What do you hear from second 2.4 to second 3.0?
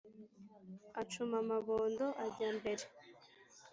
mbere